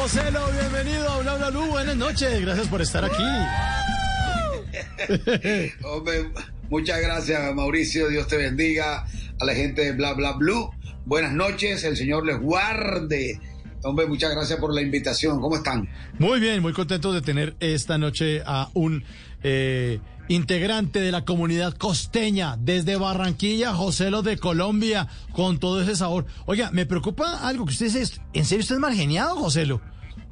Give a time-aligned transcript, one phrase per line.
[0.00, 1.66] José Lo, bienvenido a Bla Bla Blue.
[1.68, 2.40] Buenas noches.
[2.40, 3.22] Gracias por estar aquí.
[5.84, 6.30] Hombre,
[6.68, 8.08] muchas gracias, Mauricio.
[8.08, 9.06] Dios te bendiga.
[9.40, 10.70] A la gente de Bla Bla Blue.
[11.06, 11.82] Buenas noches.
[11.84, 13.40] El Señor les guarde.
[13.82, 15.40] Hombre, muchas gracias por la invitación.
[15.40, 15.88] ¿Cómo están?
[16.18, 19.04] Muy bien, muy contentos de tener esta noche a un
[19.42, 25.96] eh, integrante de la comunidad costeña desde Barranquilla, José Lo de Colombia, con todo ese
[25.96, 26.26] sabor.
[26.46, 29.80] Oiga, me preocupa algo que usted es, ¿en serio usted es mal geniado, José Lo?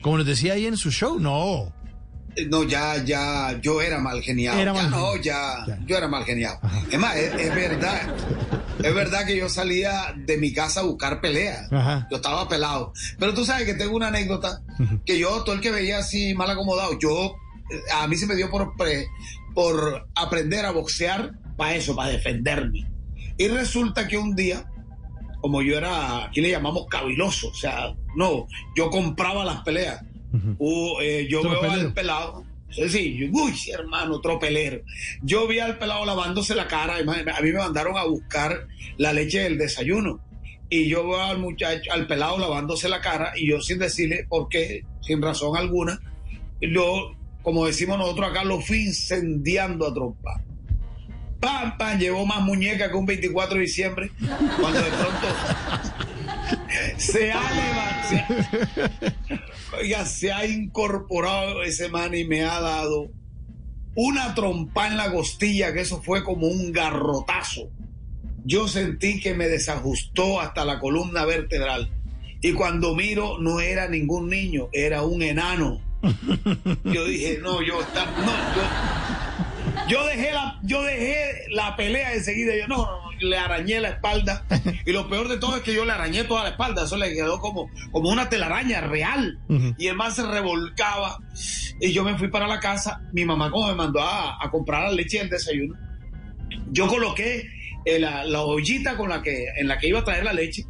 [0.04, 1.72] Como nos decía ahí en su show, no.
[2.50, 4.58] No, ya, ya, yo era mal geniado.
[4.60, 5.78] Era ya mal no, ya, Ya.
[5.86, 6.58] yo era mal geniado.
[6.90, 8.14] Es más, es, es verdad.
[8.82, 11.68] Es verdad que yo salía de mi casa a buscar pelea.
[11.70, 12.06] Ajá.
[12.10, 12.92] Yo estaba pelado.
[13.18, 14.60] Pero tú sabes que tengo una anécdota
[15.06, 17.36] que yo, todo el que veía así mal acomodado, yo,
[17.70, 19.06] eh, a mí se me dio por, pre-
[19.54, 22.90] por aprender a boxear para eso, para defenderme.
[23.38, 24.66] Y resulta que un día,
[25.44, 30.02] como yo era, aquí le llamamos caviloso, o sea, no, yo compraba las peleas.
[30.56, 32.46] Uh, eh, yo veo al pelado.
[32.70, 34.80] Sí, uy, hermano, tropelero.
[35.20, 36.96] Yo vi al pelado lavándose la cara.
[36.96, 40.18] A mí me mandaron a buscar la leche del desayuno.
[40.70, 43.34] Y yo veo al muchacho, al pelado lavándose la cara.
[43.36, 46.00] Y yo sin decirle por qué, sin razón alguna,
[46.62, 50.42] yo, como decimos nosotros acá, lo fui incendiando a trompa.
[51.44, 54.10] Pam, pam, llevó más muñeca que un 24 de diciembre.
[54.58, 55.26] Cuando de pronto
[56.96, 58.92] se ha levantado.
[59.78, 63.10] Oiga, se ha incorporado ese man y me ha dado
[63.94, 67.68] una trompa en la costilla, que eso fue como un garrotazo.
[68.46, 71.90] Yo sentí que me desajustó hasta la columna vertebral.
[72.40, 75.82] Y cuando miro, no era ningún niño, era un enano.
[76.84, 78.32] Yo dije, no, yo, está- no,
[79.88, 82.56] yo dejé la, yo dejé la pelea enseguida.
[82.56, 84.44] Yo no, no, no, le arañé la espalda.
[84.86, 86.84] Y lo peor de todo es que yo le arañé toda la espalda.
[86.84, 89.38] Eso le quedó como, como una telaraña real.
[89.78, 91.18] Y el man se revolcaba.
[91.80, 93.00] Y yo me fui para la casa.
[93.12, 95.74] Mi mamá, como me mandó a, a comprar la leche del desayuno,
[96.70, 97.48] yo coloqué
[97.84, 100.64] eh, la, la ollita con la que, en la que iba a traer la leche.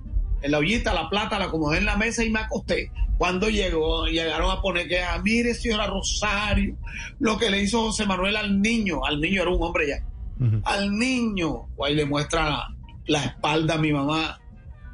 [0.44, 2.90] En la ollita, la plata, la acomodé en la mesa y me acosté.
[3.18, 6.76] Cuando llegó, llegaron a poner que, ah, mire, señora Rosario,
[7.18, 9.04] lo que le hizo José Manuel al niño.
[9.04, 10.04] Al niño era un hombre ya
[10.64, 11.68] al niño.
[11.84, 12.74] Ahí le muestra la,
[13.06, 14.40] la espalda a mi mamá,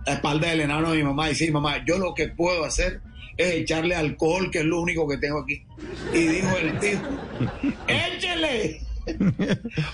[0.07, 1.31] la espalda del enano a mi mamá.
[1.31, 3.01] Y sí, mamá, yo lo que puedo hacer
[3.37, 5.65] es echarle alcohol, que es lo único que tengo aquí.
[6.13, 7.09] Y dijo el tipo,
[7.89, 8.83] échele.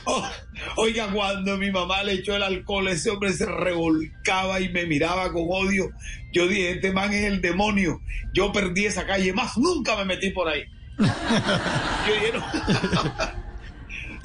[0.04, 0.28] Oh,
[0.76, 5.32] oiga, cuando mi mamá le echó el alcohol, ese hombre se revolcaba y me miraba
[5.32, 5.90] con odio.
[6.32, 8.00] Yo dije, este man es el demonio.
[8.32, 10.64] Yo perdí esa calle, más nunca me metí por ahí.
[10.98, 12.44] Yo dije, no.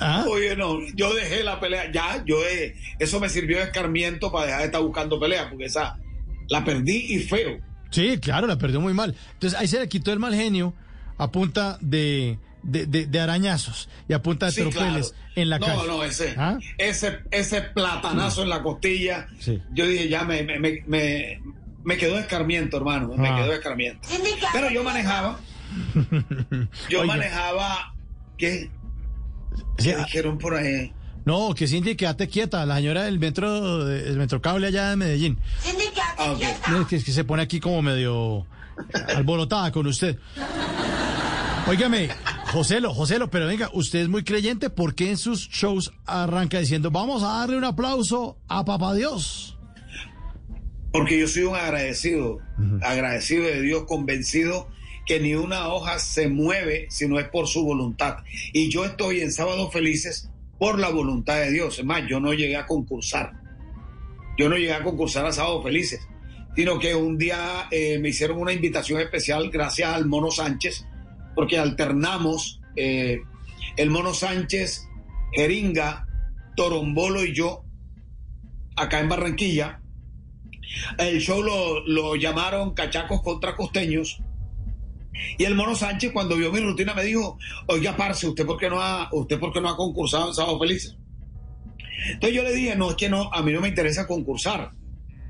[0.04, 4.32] Ah, Oye, no, yo dejé la pelea, ya, yo eh, eso me sirvió de escarmiento
[4.32, 6.00] para dejar de estar buscando pelea, porque esa
[6.50, 7.60] la perdí y feo.
[7.92, 9.16] Sí, claro, la perdió muy mal.
[9.34, 10.74] Entonces ahí se le quitó el mal genio
[11.20, 15.26] a punta de, de, de- de arañazos y a punta de Sí, tropeles claro.
[15.36, 15.88] en la no, calle.
[15.88, 16.58] No, ese, ¿Ah?
[16.78, 19.62] ese, ese platanazo en la costilla, Sí.
[19.74, 21.42] yo dije, ya me, me, me,
[21.84, 23.36] me, quedó escarmiento, hermano, me Ah.
[23.38, 24.08] quedó escarmiento.
[24.54, 25.40] Pero yo manejaba,
[26.90, 27.14] yo Oiga.
[27.16, 27.94] manejaba,
[28.38, 28.70] ¿qué?
[29.78, 30.94] Sí, ¿Qué ah, dijeron por ahí?
[31.26, 35.40] no, que Cindy, quédate quieta, la señora del metro, del metrocable allá de Medellín.
[36.18, 36.42] Ah, ok.
[36.42, 38.46] Es que, es que se pone aquí como medio
[39.16, 40.18] alborotada con usted.
[41.68, 42.10] Óigame,
[42.52, 46.92] Joselo, Joselo, pero venga, usted es muy creyente, ¿por qué en sus shows arranca diciendo,
[46.92, 49.58] vamos a darle un aplauso a Papá Dios?
[50.92, 52.40] Porque yo soy un agradecido,
[52.82, 54.68] agradecido de Dios, convencido
[55.06, 58.18] que ni una hoja se mueve si no es por su voluntad.
[58.52, 61.80] Y yo estoy en Sábados Felices por la voluntad de Dios.
[61.80, 63.32] Es más, yo no llegué a concursar.
[64.38, 66.02] Yo no llegué a concursar a Sábados Felices,
[66.56, 70.86] sino que un día eh, me hicieron una invitación especial gracias al Mono Sánchez,
[71.36, 73.22] porque alternamos eh,
[73.78, 74.88] el Mono Sánchez,
[75.34, 76.08] Jeringa,
[76.56, 77.64] Torombolo y yo
[78.76, 79.82] acá en Barranquilla.
[80.98, 84.22] El show lo, llamaron Cachacos contra Costeños.
[85.38, 87.38] Y el Mono Sánchez, cuando vio mi rutina, me dijo,
[87.68, 90.98] oiga, parce, ¿usted por qué no ha, usted no ha concursado en Sábado Felices?
[92.08, 94.72] Entonces yo le dije, no, es que no, a mí no me interesa concursar.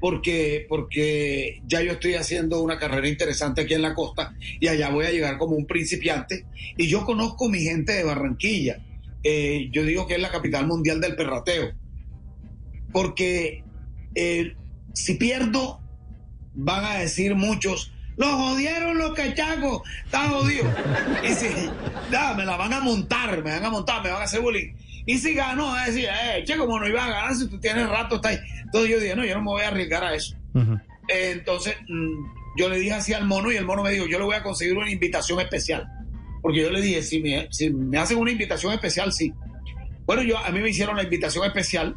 [0.02, 4.90] Porque, porque ya yo estoy haciendo una carrera interesante aquí en la costa y allá
[4.90, 6.48] voy a llegar como un principiante.
[6.76, 8.84] Y yo conozco mi gente de Barranquilla.
[9.24, 11.74] Eh, yo digo que es la capital mundial del perrateo.
[12.92, 13.64] Porque
[14.16, 14.56] eh,
[14.94, 15.80] si pierdo,
[16.56, 20.66] van a decir muchos, los jodieron los cachacos, está jodido.
[21.24, 21.48] Y si,
[22.12, 24.74] ya, me la van a montar, me van a montar, me van a hacer bullying.
[25.06, 27.60] Y si gano, van a decir, eh, che, como no iba a ganar si tú
[27.60, 28.38] tienes rato, está ahí.
[28.64, 30.36] Entonces yo dije, no, yo no me voy a arriesgar a eso.
[31.08, 34.20] Eh, entonces mm, yo le dije así al mono y el mono me dijo, yo
[34.20, 35.88] le voy a conseguir una invitación especial.
[36.42, 39.34] Porque yo le dije, si me, si me hacen una invitación especial, sí.
[40.06, 41.96] Bueno, yo, a mí me hicieron la invitación especial,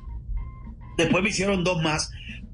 [0.97, 2.11] después me hicieron dos más,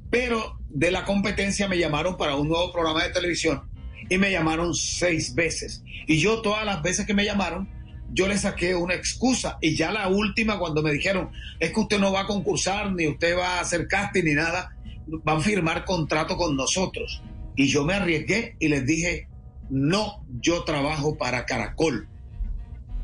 [0.08, 3.62] pero de la competencia me llamaron para un nuevo programa de televisión
[4.08, 5.82] y me llamaron seis veces.
[6.06, 7.68] Y yo todas las veces que me llamaron,
[8.12, 11.98] yo le saqué una excusa y ya la última cuando me dijeron, es que usted
[11.98, 14.76] no va a concursar, ni usted va a hacer casting, ni nada,
[15.06, 17.22] van a firmar contrato con nosotros.
[17.56, 19.28] Y yo me arriesgué y les dije,
[19.68, 22.08] no, yo trabajo para Caracol.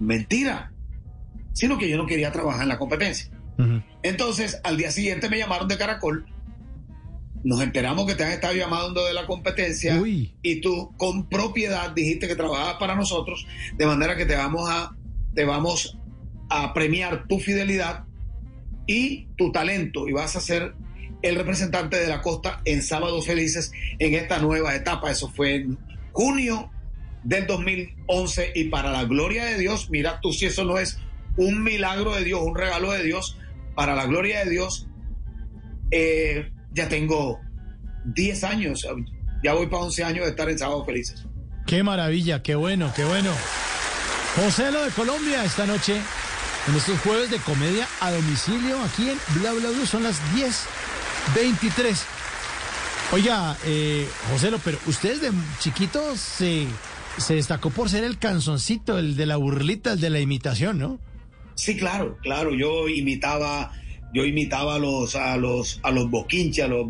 [0.00, 0.72] Mentira,
[1.52, 3.30] sino que yo no quería trabajar en la competencia.
[4.02, 6.26] Entonces, al día siguiente me llamaron de Caracol
[7.46, 10.02] nos enteramos que te han estado llamando de la competencia
[10.42, 14.95] y tú con propiedad dijiste que trabajabas para nosotros, de manera que te vamos a,
[15.36, 15.96] te vamos
[16.48, 18.04] a premiar tu fidelidad
[18.86, 20.74] y tu talento y vas a ser
[21.22, 25.10] el representante de la costa en Sábados Felices en esta nueva etapa.
[25.10, 25.78] Eso fue en
[26.12, 26.70] junio
[27.22, 30.98] del 2011 y para la gloria de Dios, mira tú si eso no es
[31.36, 33.38] un milagro de Dios, un regalo de Dios,
[33.74, 34.88] para la gloria de Dios,
[35.90, 37.40] eh, ya tengo
[38.06, 38.86] 10 años,
[39.42, 41.26] ya voy para 11 años de estar en Sábado Felices.
[41.66, 43.32] Qué maravilla, qué bueno, qué bueno.
[44.36, 45.96] José Lo de Colombia esta noche
[46.68, 51.96] en estos jueves de comedia a domicilio aquí en Bla Bla Blue son las 10.23.
[53.12, 56.66] Oiga, eh, José Lo, pero usted de chiquito se,
[57.16, 60.98] se destacó por ser el canzoncito, el de la burlita, el de la imitación, ¿no?
[61.54, 62.52] Sí, claro, claro.
[62.52, 63.72] Yo imitaba
[64.12, 66.86] yo imitaba a los a los a los boquinches, a los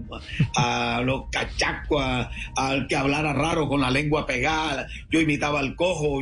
[0.56, 6.20] a los cachacos, al que hablara raro con la lengua pegada, yo imitaba al cojo,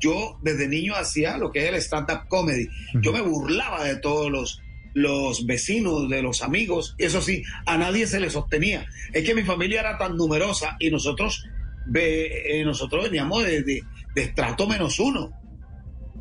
[0.00, 4.30] yo, desde niño hacía lo que es el stand-up comedy, yo me burlaba de todos
[4.30, 4.60] los
[4.94, 8.86] los vecinos, de los amigos, eso sí, a nadie se le sostenía.
[9.12, 11.44] Es que mi familia era tan numerosa y nosotros,
[11.86, 13.82] ve, eh, nosotros veníamos de, de,
[14.14, 15.30] de estrato menos uno.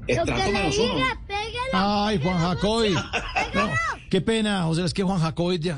[0.06, 1.04] Estrato menos uno.
[1.74, 2.96] Ay, Juan Jacoy.
[4.10, 5.78] Qué pena, José, es que Juan Jacoy ya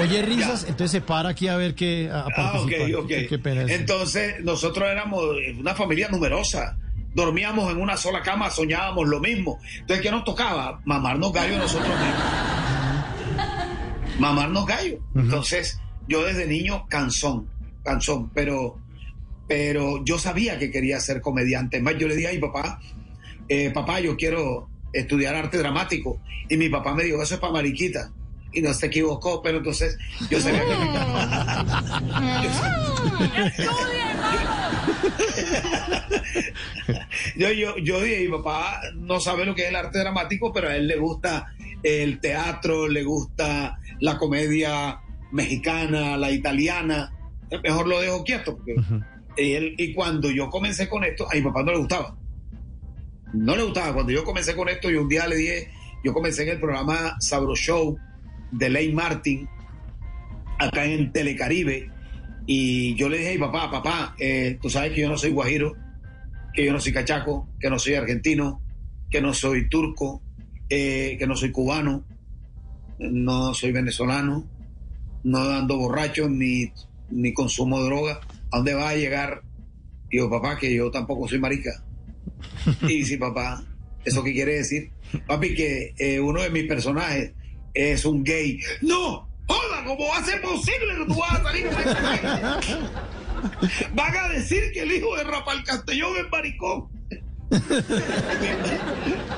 [0.00, 3.08] oye risas, entonces se para aquí a ver qué a ah, ok, ok.
[3.28, 5.24] Qué, pena entonces, nosotros éramos
[5.58, 6.76] una familia numerosa.
[7.14, 9.58] Dormíamos en una sola cama, soñábamos lo mismo.
[9.80, 10.80] Entonces, ¿qué nos tocaba?
[10.86, 12.22] Mamarnos gallo nosotros mismos.
[14.18, 14.98] Mamarnos gallo.
[15.14, 15.78] Entonces,
[16.08, 17.50] yo desde niño, canzón,
[17.84, 18.78] canzón, pero,
[19.46, 21.82] pero yo sabía que quería ser comediante.
[21.82, 22.80] Más, yo le dije a mi papá,
[23.48, 26.20] eh, papá, yo quiero estudiar arte dramático.
[26.48, 28.12] Y mi papá me dijo, eso es para mariquita.
[28.52, 29.96] Y no se equivocó, pero entonces
[30.28, 30.66] yo sabía que
[37.36, 40.68] yo, yo, yo dije, mi papá no sabe lo que es el arte dramático, pero
[40.68, 45.00] a él le gusta el teatro, le gusta la comedia
[45.30, 47.10] mexicana, la italiana.
[47.62, 48.56] Mejor lo dejo quieto.
[48.56, 48.76] Porque
[49.36, 52.16] él, y cuando yo comencé con esto, a mi papá no le gustaba
[53.32, 53.94] no le gustaba.
[53.94, 55.70] Cuando yo comencé con esto, y un día le dije,
[56.04, 57.96] yo comencé en el programa Sabro Show
[58.50, 59.48] de Ley Martin,
[60.58, 61.90] acá en Telecaribe,
[62.46, 65.74] y yo le dije, papá, papá, eh, tú sabes que yo no soy guajiro,
[66.52, 68.60] que yo no soy cachaco, que no soy argentino,
[69.10, 70.22] que no soy turco,
[70.68, 72.04] eh, que no soy cubano,
[72.98, 74.48] no soy venezolano,
[75.24, 76.72] no ando borracho ni,
[77.10, 78.20] ni consumo droga.
[78.50, 79.42] ¿A dónde va a llegar?
[80.10, 81.84] Digo, papá, que yo tampoco soy marica.
[82.88, 83.64] Y sí, papá,
[84.04, 84.90] ¿eso qué quiere decir?
[85.26, 87.32] Papi, que eh, uno de mis personajes
[87.74, 88.60] es un gay.
[88.80, 89.28] ¡No!
[89.46, 89.84] ¡Hola!
[89.84, 91.82] ¿Cómo va a ser posible que tú vas a salir con
[93.94, 96.88] Van a decir que el hijo de Rafael Castellón es maricón.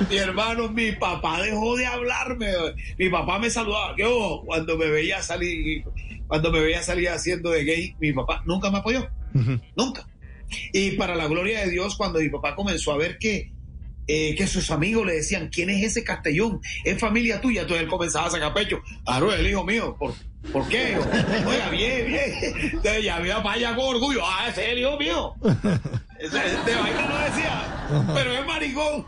[0.09, 2.53] mi, hermano, mi papá dejó de hablarme.
[2.99, 3.97] Mi papá me saludaba.
[3.97, 4.07] Que
[4.45, 5.85] cuando me veía salir,
[6.29, 9.09] cuando me veía salir haciendo de gay, mi papá nunca me apoyó.
[9.77, 10.07] Nunca.
[10.73, 13.53] Y para la gloria de Dios, cuando mi papá comenzó a ver que,
[14.07, 16.61] eh, que sus amigos le decían, ¿quién es ese Castellón?
[16.85, 17.63] ¿Es familia tuya?
[17.63, 18.81] Entonces él comenzaba a sacar pecho.
[19.05, 19.97] Claro, el hijo mío.
[19.99, 20.15] ¿Por,
[20.53, 20.97] ¿por qué?
[21.47, 22.33] Oiga, bien, bien.
[22.73, 24.21] Entonces ya mi papá ya con orgullo.
[24.25, 25.35] Ah, ese es el hijo mío.
[26.19, 26.29] De
[26.75, 29.07] vaina no decía, pero es maricón.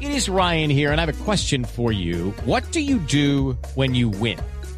[0.00, 2.34] It is Ryan here, and I have a question for you.
[2.44, 4.38] What do you do when you win?